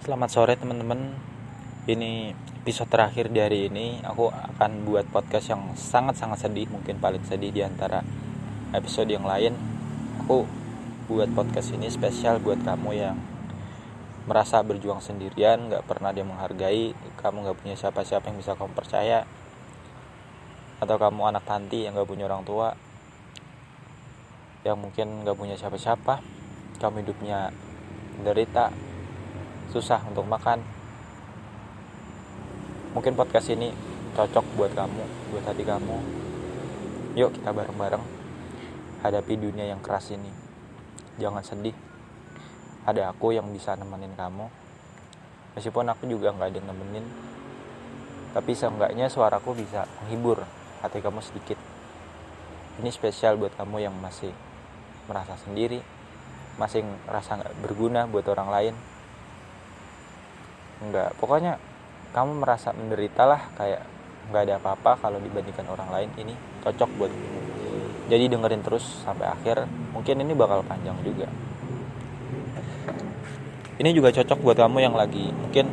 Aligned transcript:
Selamat 0.00 0.32
sore 0.32 0.56
teman-teman. 0.56 1.12
Ini 1.84 2.32
episode 2.64 2.88
terakhir 2.88 3.28
di 3.28 3.36
hari 3.36 3.68
ini. 3.68 4.00
Aku 4.00 4.32
akan 4.32 4.88
buat 4.88 5.04
podcast 5.12 5.52
yang 5.52 5.76
sangat-sangat 5.76 6.48
sedih, 6.48 6.72
mungkin 6.72 6.96
paling 6.96 7.20
sedih 7.28 7.52
di 7.52 7.60
antara 7.60 8.00
episode 8.72 9.12
yang 9.12 9.28
lain. 9.28 9.52
Aku 10.24 10.48
buat 11.04 11.28
podcast 11.36 11.76
ini 11.76 11.92
spesial 11.92 12.40
buat 12.40 12.64
kamu 12.64 12.96
yang 12.96 13.20
merasa 14.24 14.64
berjuang 14.64 15.04
sendirian, 15.04 15.68
gak 15.68 15.84
pernah 15.84 16.16
dia 16.16 16.24
menghargai, 16.24 16.96
kamu 17.20 17.52
gak 17.52 17.60
punya 17.60 17.76
siapa-siapa 17.76 18.32
yang 18.32 18.40
bisa 18.40 18.56
kamu 18.56 18.72
percaya, 18.72 19.28
atau 20.80 20.96
kamu 20.96 21.28
anak 21.28 21.44
panti 21.44 21.84
yang 21.84 21.92
gak 21.92 22.08
punya 22.08 22.24
orang 22.24 22.48
tua, 22.48 22.72
yang 24.64 24.80
mungkin 24.80 25.28
gak 25.28 25.36
punya 25.36 25.60
siapa-siapa, 25.60 26.24
kamu 26.80 27.04
hidupnya 27.04 27.52
menderita, 28.16 28.72
susah 29.70 30.02
untuk 30.10 30.26
makan. 30.26 30.58
Mungkin 32.92 33.14
podcast 33.14 33.54
ini 33.54 33.70
cocok 34.18 34.42
buat 34.58 34.74
kamu 34.74 35.02
buat 35.30 35.44
hati 35.46 35.62
kamu. 35.62 35.96
Yuk 37.14 37.30
kita 37.38 37.54
bareng-bareng 37.54 38.02
hadapi 39.06 39.34
dunia 39.38 39.70
yang 39.70 39.78
keras 39.78 40.10
ini. 40.10 40.30
Jangan 41.22 41.46
sedih. 41.46 41.74
Ada 42.84 43.14
aku 43.14 43.30
yang 43.30 43.46
bisa 43.54 43.78
nemenin 43.78 44.12
kamu. 44.18 44.50
Meskipun 45.54 45.86
aku 45.86 46.10
juga 46.10 46.34
nggak 46.34 46.50
ada 46.50 46.60
nemenin 46.66 47.06
tapi 48.30 48.54
seenggaknya 48.54 49.10
suaraku 49.10 49.58
bisa 49.58 49.90
menghibur 50.02 50.46
hati 50.82 51.02
kamu 51.02 51.18
sedikit. 51.18 51.58
Ini 52.78 52.90
spesial 52.94 53.34
buat 53.34 53.54
kamu 53.58 53.82
yang 53.82 53.94
masih 53.98 54.30
merasa 55.10 55.34
sendiri 55.42 55.82
masih 56.54 56.86
merasa 57.08 57.34
nggak 57.34 57.56
berguna 57.64 58.06
buat 58.06 58.22
orang 58.30 58.48
lain 58.52 58.74
enggak 60.80 61.12
pokoknya 61.20 61.60
kamu 62.10 62.42
merasa 62.42 62.74
menderita 62.74 63.22
lah 63.28 63.42
kayak 63.54 63.86
nggak 64.30 64.42
ada 64.46 64.54
apa-apa 64.62 64.98
kalau 64.98 65.18
dibandingkan 65.18 65.66
orang 65.66 65.90
lain 65.90 66.10
ini 66.18 66.34
cocok 66.62 66.90
buat 66.98 67.10
kamu. 67.10 67.38
Jadi 68.10 68.24
dengerin 68.30 68.62
terus 68.62 68.82
sampai 69.02 69.26
akhir 69.30 69.66
mungkin 69.94 70.22
ini 70.22 70.32
bakal 70.34 70.62
panjang 70.66 70.98
juga. 71.02 71.26
Ini 73.80 73.90
juga 73.96 74.14
cocok 74.14 74.38
buat 74.42 74.58
kamu 74.58 74.78
yang 74.82 74.94
lagi 74.94 75.30
mungkin 75.34 75.66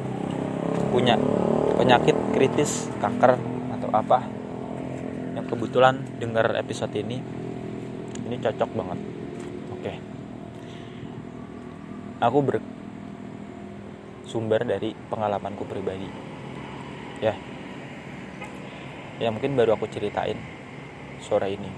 punya 0.93 1.17
penyakit 1.77 2.15
kritis 2.33 2.89
kanker 2.97 3.37
atau 3.77 3.89
apa 3.93 4.25
yang 5.37 5.45
kebetulan 5.45 6.01
dengar 6.17 6.57
episode 6.57 6.93
ini 6.97 7.21
ini 8.25 8.35
cocok 8.41 8.69
banget. 8.73 8.99
Oke. 9.73 9.93
Aku 12.17 12.41
ber 12.41 12.57
sumber 14.27 14.67
dari 14.67 14.91
pengalamanku 15.07 15.63
pribadi. 15.63 16.11
Ya. 17.23 17.33
Ya 19.17 19.31
mungkin 19.31 19.55
baru 19.55 19.79
aku 19.79 19.87
ceritain 19.87 20.37
sore 21.23 21.55
ini. 21.55 21.71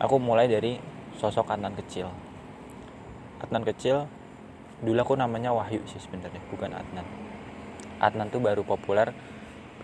Aku 0.00 0.16
mulai 0.16 0.48
dari 0.48 0.80
sosok 1.20 1.52
Adnan 1.52 1.76
kecil. 1.76 2.08
Adnan 3.44 3.62
kecil 3.68 4.08
dulu 4.80 4.96
aku 5.04 5.14
namanya 5.20 5.52
Wahyu 5.52 5.84
sih 5.84 6.00
sebenarnya 6.00 6.40
bukan 6.48 6.72
Adnan. 6.72 7.04
Adnan 8.00 8.32
tuh 8.32 8.40
baru 8.40 8.64
populer 8.64 9.12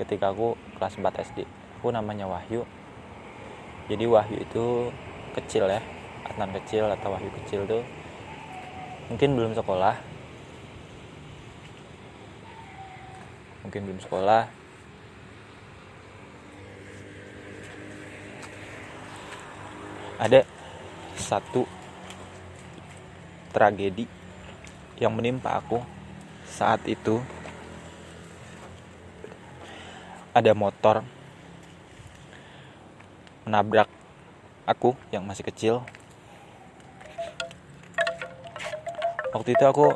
ketika 0.00 0.32
aku 0.32 0.56
kelas 0.80 0.96
4 0.96 1.04
SD 1.20 1.44
aku 1.78 1.92
namanya 1.92 2.24
Wahyu. 2.26 2.64
Jadi 3.86 4.04
Wahyu 4.08 4.42
itu 4.42 4.90
kecil 5.36 5.68
ya 5.68 5.84
Adnan 6.26 6.50
kecil 6.56 6.88
atau 6.88 7.12
Wahyu 7.12 7.30
kecil 7.44 7.68
tuh 7.68 7.84
mungkin 9.06 9.38
belum 9.38 9.52
sekolah. 9.54 9.94
Mungkin 13.66 13.80
belum 13.86 14.00
sekolah. 14.02 14.42
Ada 20.16 20.48
satu 21.18 21.68
tragedi 23.52 24.08
yang 24.96 25.12
menimpa 25.12 25.60
aku 25.60 25.82
saat 26.48 26.82
itu. 26.88 27.20
Ada 30.36 30.52
motor 30.52 31.00
menabrak 33.48 33.88
aku 34.68 34.92
yang 35.08 35.24
masih 35.24 35.46
kecil 35.46 35.86
waktu 39.36 39.52
itu 39.52 39.68
aku 39.68 39.92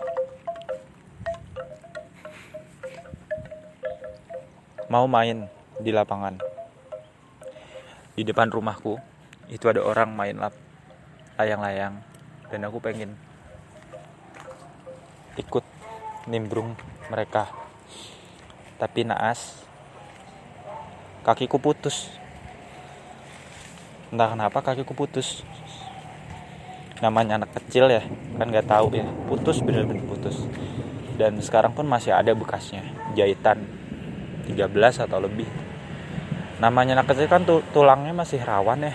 mau 4.93 5.09
main 5.09 5.49
di 5.81 5.89
lapangan. 5.97 6.37
Di 8.12 8.21
depan 8.21 8.53
rumahku 8.53 9.01
itu 9.49 9.65
ada 9.65 9.81
orang 9.81 10.12
main 10.12 10.37
lap 10.37 10.53
layang-layang. 11.41 12.05
Dan 12.53 12.69
aku 12.69 12.84
pengen 12.84 13.17
ikut 15.41 15.65
nimbrung 16.28 16.77
mereka. 17.09 17.49
Tapi 18.77 19.09
naas 19.09 19.65
kakiku 21.25 21.57
putus. 21.57 22.12
Entah 24.12 24.37
kenapa 24.37 24.61
kakiku 24.61 24.93
putus 24.93 25.49
namanya 27.00 27.41
anak 27.41 27.56
kecil 27.56 27.88
ya 27.88 28.05
kan 28.37 28.47
nggak 28.49 28.69
tahu 28.69 28.93
ya. 28.97 29.09
Putus 29.28 29.65
bener-bener 29.65 30.05
putus. 30.05 30.44
Dan 31.16 31.37
sekarang 31.41 31.77
pun 31.77 31.84
masih 31.84 32.16
ada 32.16 32.33
bekasnya 32.33 32.84
jahitan 33.16 33.61
13 34.49 35.05
atau 35.05 35.19
lebih. 35.21 35.49
Namanya 36.60 37.00
anak 37.00 37.12
kecil 37.12 37.28
kan 37.28 37.44
tulangnya 37.72 38.12
masih 38.12 38.41
rawan 38.41 38.84
ya. 38.84 38.94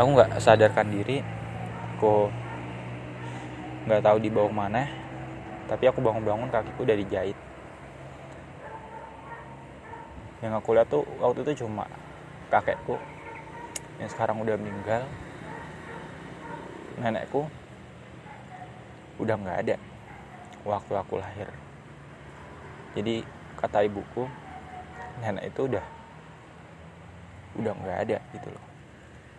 Aku 0.00 0.08
nggak 0.16 0.40
sadarkan 0.40 0.88
diri 0.88 1.20
aku 2.00 2.32
nggak 3.84 4.00
tahu 4.00 4.16
di 4.24 4.32
bawah 4.32 4.48
mana. 4.48 4.88
Tapi 5.68 5.84
aku 5.84 6.00
bangun-bangun 6.00 6.48
kakiku 6.48 6.88
udah 6.88 6.96
dijahit. 6.96 7.36
Yang 10.40 10.52
aku 10.64 10.68
lihat 10.72 10.88
tuh 10.88 11.04
waktu 11.20 11.44
itu 11.44 11.64
cuma 11.64 11.84
kakekku 12.48 12.96
yang 14.00 14.08
sekarang 14.08 14.40
udah 14.40 14.56
meninggal 14.56 15.04
nenekku 17.00 17.48
udah 19.16 19.36
nggak 19.40 19.58
ada 19.64 19.76
waktu 20.68 20.92
aku 20.92 21.16
lahir. 21.16 21.48
Jadi 22.92 23.24
kata 23.56 23.88
ibuku 23.88 24.28
nenek 25.24 25.52
itu 25.52 25.64
udah 25.64 25.84
udah 27.60 27.72
nggak 27.72 27.98
ada 28.08 28.18
gitu 28.36 28.48
loh 28.52 28.64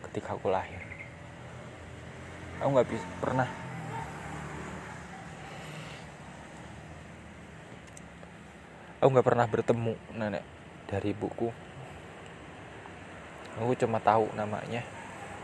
ketika 0.09 0.33
aku 0.33 0.49
lahir. 0.49 0.81
Aku 2.61 2.69
nggak 2.73 2.89
pernah. 3.21 3.49
Aku 9.01 9.09
nggak 9.09 9.25
pernah 9.25 9.45
bertemu 9.49 9.93
nenek 10.13 10.45
dari 10.85 11.09
ibuku. 11.13 11.49
Aku 13.61 13.73
cuma 13.77 13.97
tahu 14.01 14.29
namanya 14.33 14.85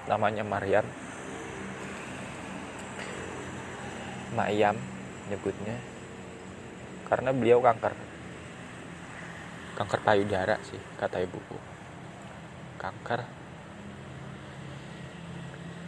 namanya 0.08 0.42
Maryam 0.46 0.86
Mayam 4.38 4.78
nyebutnya. 5.34 5.74
Karena 7.10 7.34
beliau 7.34 7.58
kanker. 7.66 7.98
Kanker 9.74 10.00
payudara 10.06 10.62
sih 10.70 10.80
kata 11.02 11.26
ibuku. 11.26 11.58
Kanker. 12.78 13.26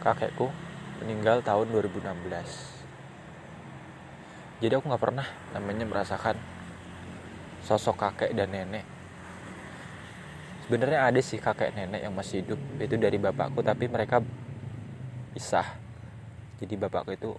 Kakekku 0.02 0.50
meninggal 0.98 1.46
tahun 1.46 1.70
2016 1.70 2.80
jadi 4.60 4.76
aku 4.76 4.92
nggak 4.92 5.02
pernah 5.02 5.24
namanya 5.56 5.88
merasakan 5.88 6.36
sosok 7.64 7.96
kakek 7.96 8.36
dan 8.36 8.52
nenek. 8.52 8.84
Sebenarnya 10.68 11.08
ada 11.08 11.20
sih 11.24 11.40
kakek 11.40 11.72
nenek 11.72 12.04
yang 12.04 12.12
masih 12.12 12.44
hidup 12.44 12.60
itu 12.76 12.94
dari 13.00 13.16
bapakku 13.16 13.64
tapi 13.64 13.88
mereka 13.88 14.20
pisah. 15.32 15.64
Jadi 16.60 16.76
bapakku 16.76 17.16
itu 17.16 17.32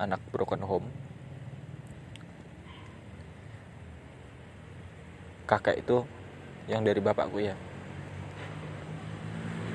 anak 0.00 0.20
broken 0.32 0.62
home. 0.64 0.88
Kakek 5.44 5.84
itu 5.84 6.06
yang 6.70 6.86
dari 6.86 7.02
bapakku 7.02 7.42
ya. 7.42 7.58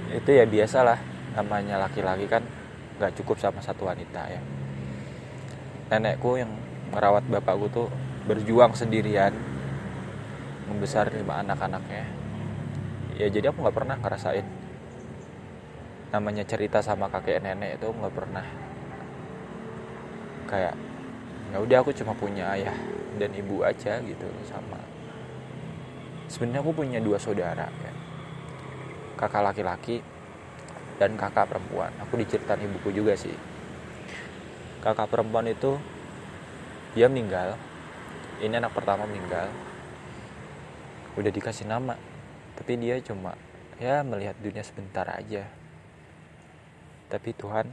Itu 0.09 0.31
ya 0.31 0.47
biasalah 0.47 0.97
namanya 1.35 1.77
laki-laki 1.77 2.25
kan 2.25 2.41
nggak 2.97 3.13
cukup 3.21 3.37
sama 3.37 3.61
satu 3.61 3.85
wanita 3.85 4.21
ya. 4.31 4.41
Nenekku 5.93 6.39
yang 6.39 6.49
merawat 6.89 7.27
bapakku 7.27 7.67
tuh 7.69 7.87
berjuang 8.25 8.73
sendirian 8.73 9.35
membesar 10.67 11.11
lima 11.13 11.39
anak-anaknya. 11.45 12.05
Ya 13.17 13.27
jadi 13.29 13.51
aku 13.51 13.61
nggak 13.63 13.77
pernah 13.77 13.95
ngerasain. 13.99 14.47
Namanya 16.11 16.43
cerita 16.47 16.79
sama 16.79 17.11
kakek 17.11 17.43
nenek 17.43 17.77
itu 17.77 17.87
nggak 17.91 18.15
pernah 18.15 18.66
kayak 20.47 20.73
ya 21.53 21.57
udah 21.59 21.77
aku 21.83 21.91
cuma 21.95 22.15
punya 22.15 22.51
ayah 22.55 22.75
dan 23.19 23.31
ibu 23.35 23.63
aja 23.63 23.99
gitu 24.03 24.27
sama 24.47 24.79
sebenarnya 26.27 26.61
aku 26.61 26.71
punya 26.75 26.99
dua 26.99 27.17
saudara 27.17 27.67
ya. 27.71 27.93
Kakak 29.17 29.41
laki-laki 29.49 30.03
dan 31.01 31.17
kakak 31.17 31.49
perempuan. 31.49 31.89
Aku 32.05 32.19
diceritain 32.21 32.61
ibuku 32.61 32.93
juga 32.93 33.17
sih. 33.17 33.33
Kakak 34.83 35.09
perempuan 35.09 35.49
itu 35.49 35.79
dia 36.93 37.09
meninggal. 37.09 37.57
Ini 38.37 38.61
anak 38.61 38.77
pertama 38.77 39.09
meninggal. 39.09 39.49
Udah 41.17 41.31
dikasih 41.33 41.65
nama 41.65 41.97
tapi 42.53 42.77
dia 42.77 43.01
cuma 43.01 43.33
ya 43.81 44.05
melihat 44.05 44.37
dunia 44.37 44.61
sebentar 44.61 45.09
aja. 45.09 45.49
Tapi 47.09 47.33
Tuhan 47.33 47.71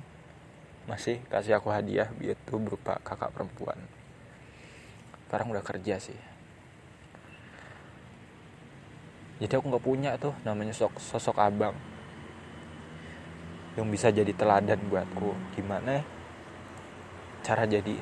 masih 0.85 1.17
kasih 1.33 1.57
aku 1.57 1.73
hadiah 1.73 2.13
yaitu 2.21 2.61
berupa 2.61 3.01
kakak 3.01 3.33
perempuan. 3.33 3.79
Sekarang 5.27 5.51
udah 5.51 5.65
kerja 5.65 5.97
sih. 5.97 6.17
Jadi 9.41 9.51
aku 9.51 9.67
nggak 9.67 9.85
punya 9.85 10.11
tuh 10.21 10.31
namanya 10.47 10.71
sosok, 10.71 11.01
sosok 11.01 11.37
abang. 11.41 11.75
Yang 13.75 13.87
bisa 13.91 14.09
jadi 14.15 14.31
teladan 14.31 14.79
buatku. 14.87 15.35
Gimana 15.59 16.05
cara 17.43 17.67
jadi 17.67 17.97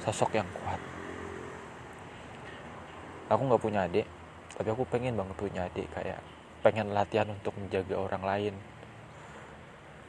sosok 0.00 0.38
yang 0.38 0.48
kuat. 0.56 0.80
Aku 3.26 3.42
nggak 3.42 3.62
punya 3.62 3.84
adik 3.84 4.06
tapi 4.56 4.72
aku 4.72 4.88
pengen 4.88 5.18
banget 5.18 5.36
punya 5.36 5.68
adik. 5.68 5.90
Kayak 5.92 6.22
pengen 6.64 6.94
latihan 6.96 7.28
untuk 7.28 7.52
menjaga 7.58 7.98
orang 7.98 8.22
lain 8.24 8.54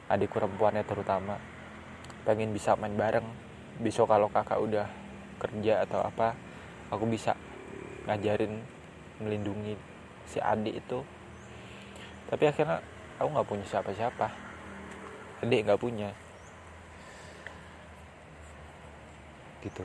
adik 0.08 0.32
perempuannya 0.32 0.82
terutama. 0.84 1.36
Pengen 2.24 2.52
bisa 2.52 2.74
main 2.80 2.96
bareng. 2.96 3.24
Besok 3.78 4.10
kalau 4.10 4.26
kakak 4.32 4.58
udah 4.58 4.86
kerja 5.38 5.86
atau 5.86 6.02
apa 6.02 6.34
aku 6.90 7.06
bisa 7.06 7.38
ngajarin 8.08 8.58
melindungi 9.20 9.76
si 10.26 10.40
adik 10.40 10.80
itu. 10.80 11.04
Tapi 12.28 12.44
akhirnya 12.48 12.80
aku 13.20 13.28
nggak 13.28 13.48
punya 13.48 13.64
siapa-siapa. 13.68 14.26
Adik 15.44 15.68
nggak 15.68 15.80
punya. 15.80 16.10
Gitu. 19.62 19.84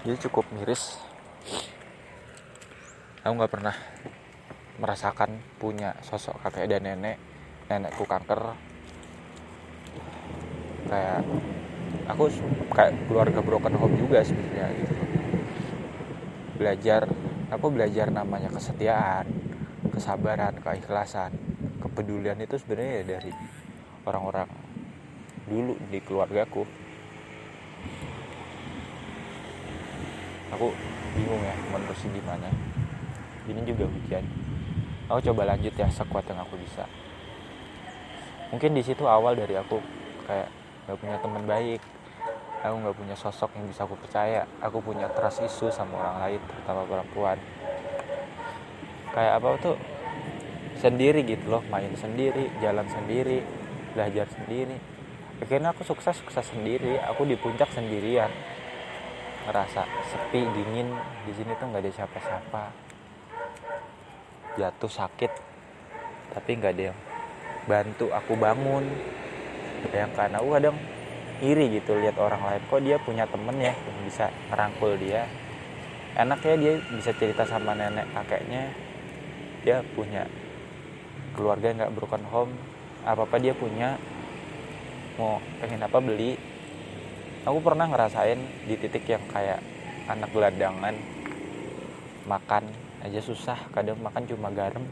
Jadi 0.00 0.16
cukup 0.24 0.48
miris. 0.54 0.96
Aku 3.20 3.36
nggak 3.36 3.52
pernah 3.52 3.76
merasakan 4.80 5.36
punya 5.60 5.92
sosok 6.00 6.40
kakek 6.40 6.72
dan 6.72 6.88
nenek 6.88 7.20
nenekku 7.68 8.08
kanker. 8.08 8.56
Kayak 10.88 11.22
aku 12.08 12.32
kayak 12.72 12.96
keluarga 13.06 13.40
broken 13.44 13.76
home 13.76 13.94
juga 14.00 14.24
sebenarnya 14.24 14.66
gitu. 14.80 14.94
Belajar 16.56 17.04
aku 17.52 17.66
belajar 17.68 18.08
namanya 18.08 18.48
kesetiaan 18.48 19.28
kesabaran 19.92 20.56
keikhlasan 20.64 21.36
kepedulian 21.84 22.40
itu 22.40 22.56
sebenarnya 22.56 23.04
dari 23.04 23.32
orang-orang 24.08 24.48
dulu 25.44 25.76
di 25.92 26.00
keluargaku. 26.00 26.64
Aku 30.56 30.74
bingung 31.14 31.42
ya 31.44 31.54
menerusnya 31.70 32.10
gimana. 32.16 32.48
Ini 33.46 33.60
juga 33.66 33.84
hujan 33.86 34.24
aku 35.10 35.34
coba 35.34 35.42
lanjut 35.50 35.74
ya 35.74 35.90
sekuat 35.90 36.22
yang 36.30 36.38
aku 36.38 36.54
bisa. 36.54 36.86
Mungkin 38.54 38.78
di 38.78 38.82
situ 38.86 39.02
awal 39.10 39.34
dari 39.34 39.58
aku 39.58 39.82
kayak 40.30 40.46
gak 40.86 40.98
punya 41.02 41.16
teman 41.18 41.44
baik. 41.50 41.82
Aku 42.60 42.76
nggak 42.76 42.92
punya 42.92 43.16
sosok 43.16 43.56
yang 43.56 43.66
bisa 43.72 43.88
aku 43.88 43.96
percaya. 43.96 44.44
Aku 44.60 44.84
punya 44.84 45.08
trust 45.16 45.40
isu 45.40 45.72
sama 45.72 45.96
orang 45.96 46.16
lain 46.28 46.40
terutama 46.44 46.84
perempuan. 46.84 47.40
Kayak 49.16 49.32
apa 49.40 49.48
tuh? 49.58 49.76
Sendiri 50.76 51.24
gitu 51.24 51.48
loh 51.48 51.64
main 51.72 51.92
sendiri 51.96 52.52
jalan 52.60 52.84
sendiri 52.84 53.40
belajar 53.96 54.28
sendiri. 54.28 54.76
Akhirnya 55.40 55.72
aku 55.72 55.88
sukses 55.88 56.20
sukses 56.20 56.44
sendiri. 56.52 57.00
Aku 57.08 57.24
di 57.24 57.32
puncak 57.40 57.72
sendirian. 57.72 58.28
Ngerasa 59.48 59.88
sepi 60.12 60.44
dingin. 60.52 60.92
Di 61.24 61.32
sini 61.32 61.56
tuh 61.56 61.64
nggak 61.64 61.80
ada 61.80 61.92
siapa-siapa 61.96 62.89
jatuh 64.60 64.92
sakit 64.92 65.32
tapi 66.30 66.60
nggak 66.60 66.72
ada 66.76 66.84
yang 66.92 66.98
bantu 67.66 68.10
aku 68.14 68.38
bangun. 68.38 68.84
Bayangkan 69.90 70.36
aku 70.36 70.48
kadang 70.60 70.76
iri 71.40 71.80
gitu 71.80 71.96
lihat 71.98 72.16
orang 72.20 72.42
lain. 72.44 72.62
Kok 72.68 72.80
dia 72.84 72.96
punya 73.00 73.24
temen 73.26 73.56
ya 73.58 73.72
yang 73.74 73.98
bisa 74.06 74.28
ngerangkul 74.52 74.92
dia? 75.00 75.26
Enak 76.18 76.40
ya 76.42 76.54
dia 76.58 76.72
bisa 76.92 77.10
cerita 77.16 77.42
sama 77.46 77.74
nenek 77.74 78.06
kakeknya. 78.14 78.70
Dia 79.66 79.82
punya 79.94 80.26
keluarga 81.34 81.72
nggak 81.74 81.92
broken 81.96 82.24
home. 82.28 82.52
Apa 83.06 83.24
apa 83.24 83.36
dia 83.40 83.56
punya. 83.56 83.96
Mau 85.18 85.42
pengen 85.58 85.82
apa 85.84 85.98
beli. 85.98 86.36
Aku 87.48 87.58
pernah 87.64 87.88
ngerasain 87.88 88.36
di 88.68 88.76
titik 88.76 89.08
yang 89.08 89.24
kayak 89.32 89.64
anak 90.12 90.28
gelandangan 90.28 90.92
makan 92.28 92.89
aja 93.00 93.20
susah 93.24 93.56
kadang 93.72 93.96
makan 94.04 94.28
cuma 94.28 94.52
garam 94.52 94.84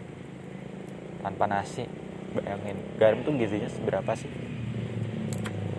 tanpa 1.20 1.44
nasi. 1.44 1.84
Bayangin 2.28 2.76
garam 3.00 3.20
tuh 3.24 3.32
gizinya 3.36 3.68
seberapa 3.68 4.12
sih? 4.16 4.28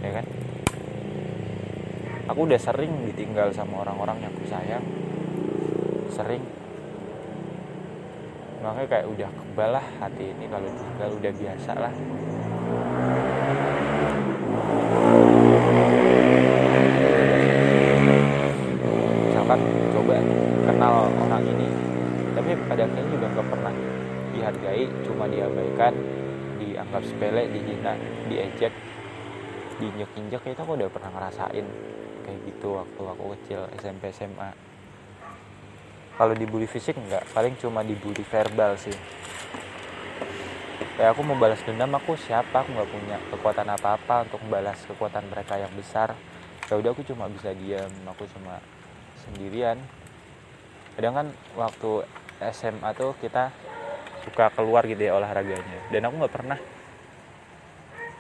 Ya 0.02 0.22
kan? 0.22 0.26
Aku 2.30 2.46
udah 2.46 2.62
sering 2.62 3.10
ditinggal 3.10 3.50
sama 3.50 3.82
orang-orang 3.82 4.22
yang 4.22 4.32
aku 4.34 4.46
sayang. 4.46 4.86
Sering. 6.14 6.46
Makanya 8.62 8.88
kayak 8.92 9.08
udah 9.10 9.30
kebal 9.34 9.70
lah 9.72 9.86
hati 9.98 10.36
ini 10.36 10.46
kalau 10.46 10.70
tinggal 10.70 11.10
udah 11.16 11.32
biasa 11.34 11.72
lah. 11.74 11.94
Misalkan 19.26 19.60
coba 19.96 20.19
akhirnya 22.86 23.06
juga 23.12 23.26
nggak 23.36 23.48
pernah 23.52 23.74
dihargai 24.30 24.86
cuma 25.04 25.26
diabaikan 25.28 25.94
dianggap 26.60 27.02
sepele 27.04 27.44
dihina 27.50 27.94
diejek 28.28 28.74
diinjek-injek. 29.80 30.42
Itu 30.44 30.62
aku 30.62 30.76
udah 30.76 30.92
pernah 30.92 31.12
ngerasain 31.16 31.66
kayak 32.28 32.40
gitu 32.46 32.68
waktu 32.78 33.02
aku 33.02 33.24
kecil 33.40 33.62
SMP 33.80 34.12
SMA 34.12 34.70
kalau 36.20 36.36
dibully 36.36 36.68
fisik 36.68 37.00
enggak 37.00 37.24
paling 37.32 37.56
cuma 37.56 37.80
dibully 37.80 38.28
verbal 38.28 38.76
sih. 38.76 38.92
Kayak 41.00 41.16
aku 41.16 41.24
mau 41.24 41.40
balas 41.40 41.64
dendam 41.64 41.96
aku 41.96 42.20
siapa? 42.20 42.60
Aku 42.60 42.76
nggak 42.76 42.92
punya 42.92 43.16
kekuatan 43.32 43.72
apa-apa 43.72 44.28
untuk 44.28 44.44
membalas 44.44 44.84
kekuatan 44.84 45.32
mereka 45.32 45.56
yang 45.56 45.72
besar. 45.80 46.12
Ya 46.68 46.76
udah 46.76 46.92
aku 46.92 47.08
cuma 47.08 47.32
bisa 47.32 47.56
diam 47.56 47.88
aku 48.04 48.28
cuma 48.36 48.60
sendirian. 49.24 49.80
Kadang 51.00 51.16
kan 51.16 51.28
waktu 51.56 52.04
SMA 52.40 52.90
tuh 52.96 53.16
kita 53.20 53.52
suka 54.24 54.52
keluar 54.56 54.88
gitu 54.88 55.00
ya 55.00 55.16
olahraganya. 55.16 55.92
Dan 55.92 56.08
aku 56.08 56.16
nggak 56.24 56.34
pernah 56.34 56.60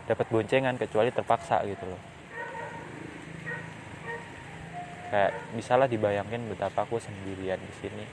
dapat 0.08 0.26
boncengan 0.28 0.76
kecuali 0.76 1.10
terpaksa 1.12 1.64
gitu 1.64 1.86
loh. 1.88 2.02
Kayak 5.10 5.34
misalnya 5.58 5.88
dibayangin 5.90 6.46
betapa 6.52 6.86
aku 6.86 7.02
sendirian 7.02 7.58
di 7.58 7.74
sini. 7.80 8.06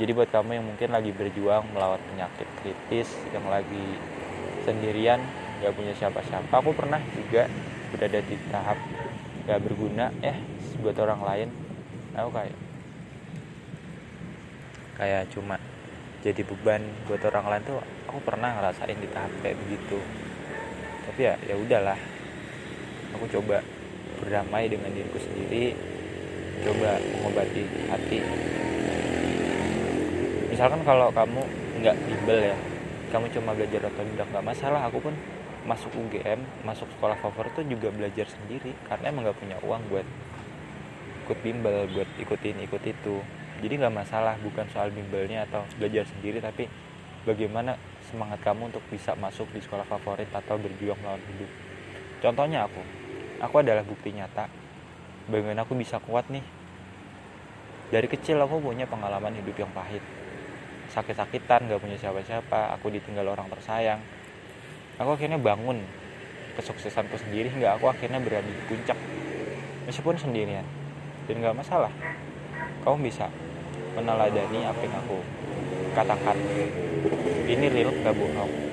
Jadi 0.00 0.10
buat 0.16 0.32
kamu 0.32 0.56
yang 0.56 0.64
mungkin 0.64 0.88
lagi 0.88 1.12
berjuang 1.12 1.68
melawan 1.76 2.00
penyakit 2.00 2.48
kritis 2.64 3.12
yang 3.28 3.44
lagi 3.52 4.00
sendirian 4.64 5.20
gak 5.62 5.74
punya 5.74 5.94
siapa-siapa 5.94 6.50
aku 6.50 6.74
pernah 6.74 6.98
juga 7.14 7.46
berada 7.94 8.18
di 8.18 8.36
tahap 8.50 8.78
gak 9.46 9.60
berguna 9.62 10.10
eh 10.22 10.38
buat 10.82 10.96
orang 10.98 11.20
lain 11.22 11.48
aku 12.14 12.30
kayak 12.34 12.56
kayak 14.96 15.28
cuma 15.32 15.56
jadi 16.22 16.46
beban 16.46 16.82
buat 17.10 17.18
orang 17.26 17.46
lain 17.50 17.62
tuh 17.66 17.78
aku 18.06 18.22
pernah 18.22 18.54
ngerasain 18.54 18.94
di 18.94 19.08
tahap 19.10 19.32
kayak 19.42 19.58
begitu. 19.66 19.98
Tapi 21.10 21.20
ya 21.26 21.34
ya 21.50 21.54
udahlah. 21.58 21.98
Aku 23.18 23.26
coba 23.26 23.58
berdamai 24.22 24.70
dengan 24.70 24.94
diriku 24.94 25.18
sendiri 25.18 25.74
coba 26.62 26.94
mengobati 27.02 27.62
hati. 27.90 28.18
Misalkan 30.46 30.80
kalau 30.86 31.10
kamu 31.10 31.42
nggak 31.82 31.96
bimbel 32.06 32.38
ya 32.38 32.56
kamu 33.10 33.26
cuma 33.34 33.50
belajar 33.58 33.80
otodidak 33.90 34.28
nggak 34.30 34.46
masalah. 34.46 34.86
Aku 34.86 35.02
pun 35.02 35.14
masuk 35.62 35.94
UGM 35.94 36.42
masuk 36.66 36.90
sekolah 36.98 37.14
favorit 37.22 37.54
tuh 37.54 37.62
juga 37.66 37.90
belajar 37.94 38.26
sendiri 38.26 38.74
karena 38.90 39.14
emang 39.14 39.30
nggak 39.30 39.38
punya 39.38 39.56
uang 39.62 39.82
buat 39.90 40.06
ikut 41.22 41.38
bimbel 41.38 41.86
buat 41.94 42.08
ikutin 42.18 42.66
ikut 42.66 42.82
itu 42.82 43.22
jadi 43.62 43.78
nggak 43.78 43.94
masalah 43.94 44.34
bukan 44.42 44.66
soal 44.74 44.90
bimbelnya 44.90 45.46
atau 45.46 45.62
belajar 45.78 46.02
sendiri 46.10 46.42
tapi 46.42 46.66
bagaimana 47.22 47.78
semangat 48.10 48.42
kamu 48.42 48.74
untuk 48.74 48.82
bisa 48.90 49.14
masuk 49.14 49.46
di 49.54 49.62
sekolah 49.62 49.86
favorit 49.86 50.26
atau 50.34 50.58
berjuang 50.58 50.98
melawan 50.98 51.22
hidup. 51.32 51.50
Contohnya 52.18 52.66
aku 52.66 52.82
aku 53.38 53.54
adalah 53.62 53.86
bukti 53.86 54.10
nyata 54.10 54.50
bagaimana 55.30 55.62
aku 55.62 55.78
bisa 55.78 56.02
kuat 56.02 56.26
nih. 56.28 56.42
Dari 57.92 58.08
kecil 58.08 58.40
aku 58.40 58.58
punya 58.58 58.88
pengalaman 58.88 59.36
hidup 59.36 59.54
yang 59.54 59.70
pahit. 59.70 60.02
Sakit-sakitan 60.90 61.68
gak 61.68 61.80
punya 61.80 61.96
siapa-siapa 61.96 62.72
aku 62.74 62.90
ditinggal 62.92 63.24
orang 63.30 63.48
tersayang. 63.52 64.00
Aku 64.96 65.14
akhirnya 65.16 65.40
bangun 65.40 65.80
kesuksesanku 66.56 67.16
sendiri 67.20 67.48
hingga 67.48 67.76
aku 67.76 67.88
akhirnya 67.88 68.20
berada 68.20 68.48
di 68.48 68.64
puncak. 68.68 68.96
Meskipun 69.88 70.16
sendirian 70.16 70.64
dan 71.28 71.34
gak 71.38 71.56
masalah. 71.56 71.92
Kamu 72.82 72.98
bisa 73.04 73.28
meneladani 73.94 74.64
apa 74.64 74.80
yang 74.82 74.96
aku 75.06 75.18
katakan. 75.92 76.36
Ini 77.42 77.66
real 77.68 77.90
gak 78.00 78.16
bohong 78.16 78.72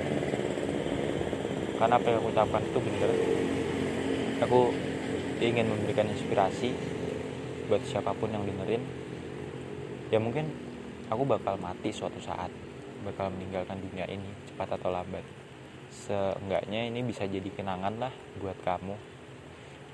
karena 1.79 1.95
apa 1.95 2.05
yang 2.11 2.19
aku 2.19 2.29
ucapkan 2.35 2.59
itu 2.59 2.79
bener 2.83 3.11
aku 4.43 4.59
ingin 5.39 5.71
memberikan 5.71 6.11
inspirasi 6.11 6.75
buat 7.71 7.79
siapa 7.88 8.11
pun 8.11 8.27
yang 8.35 8.43
dengerin. 8.43 8.83
Ya 10.11 10.19
mungkin 10.19 10.51
aku 11.07 11.23
bakal 11.23 11.55
mati 11.55 11.95
suatu 11.95 12.19
saat 12.19 12.51
bakal 13.07 13.31
meninggalkan 13.31 13.79
dunia 13.79 14.03
ini 14.11 14.27
cepat 14.51 14.75
atau 14.75 14.91
lambat. 14.91 15.23
Seenggaknya 15.88 16.91
ini 16.91 16.99
bisa 16.99 17.23
jadi 17.23 17.47
kenangan 17.47 17.95
lah 17.95 18.13
buat 18.43 18.59
kamu 18.67 18.95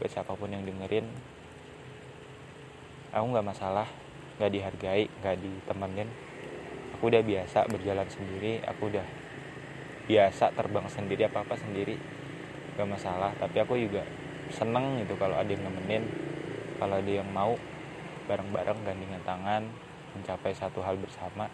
buat 0.01 0.10
siapa 0.10 0.34
pun 0.34 0.50
yang 0.50 0.65
dengerin. 0.65 1.05
Aku 3.13 3.25
nggak 3.29 3.46
masalah 3.46 3.86
nggak 4.38 4.51
dihargai 4.51 5.06
nggak 5.22 5.36
ditemenin. 5.39 6.10
Aku 6.98 7.12
udah 7.12 7.24
biasa 7.24 7.68
berjalan 7.68 8.08
sendiri 8.08 8.63
aku 8.63 8.88
udah 8.92 9.06
biasa 10.06 10.54
terbang 10.56 10.88
sendiri 10.88 11.22
apa 11.27 11.44
apa 11.44 11.56
sendiri. 11.56 11.96
Gak 12.75 12.88
masalah 12.92 13.32
tapi 13.39 13.63
aku 13.63 13.80
juga 13.80 14.04
seneng 14.51 15.00
gitu 15.04 15.15
kalau 15.15 15.39
ada 15.39 15.48
yang 15.48 15.63
nemenin. 15.63 16.04
Kalau 16.75 17.00
ada 17.00 17.12
yang 17.12 17.27
mau 17.32 17.56
bareng-bareng 18.27 18.84
gandengan 18.84 19.24
tangan 19.24 19.63
mencapai 20.15 20.51
satu 20.51 20.84
hal 20.84 21.00
bersama. 21.00 21.48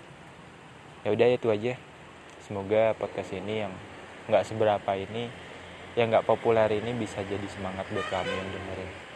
Ya 1.05 1.13
udah 1.13 1.27
itu 1.29 1.47
aja. 1.53 1.77
Semoga 2.41 2.97
podcast 2.97 3.38
ini 3.38 3.65
yang 3.65 3.73
nggak 4.29 4.45
seberapa 4.50 4.91
ini 4.97 5.29
yang 5.93 6.09
nggak 6.09 6.25
populer 6.25 6.69
ini 6.71 6.95
bisa 6.95 7.21
jadi 7.21 7.47
semangat 7.51 7.85
buat 7.91 8.07
kamu 8.07 8.31
yang 8.31 8.50
dengerin 8.50 9.11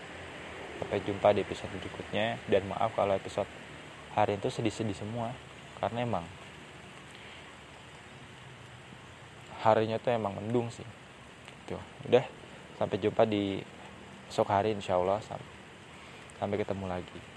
sampai 0.81 0.99
jumpa 1.03 1.31
di 1.35 1.43
episode 1.43 1.71
berikutnya. 1.75 2.39
Dan 2.47 2.65
maaf 2.71 2.95
kalau 2.95 3.13
episode 3.15 3.47
hari 4.15 4.39
itu 4.39 4.47
sedih-sedih 4.49 4.95
semua. 4.95 5.35
Karena 5.77 6.07
emang 6.07 6.25
harinya 9.61 9.99
tuh 9.99 10.15
emang 10.15 10.35
mendung 10.39 10.71
sih. 10.71 10.87
Tuh 11.67 11.81
udah 12.07 12.25
sampai 12.79 12.97
jumpa 13.01 13.27
di 13.27 13.59
esok 14.31 14.47
hari 14.49 14.73
insya 14.73 14.95
Allah. 14.97 15.19
Sampai 16.39 16.59
ketemu 16.59 16.87
lagi 16.87 17.34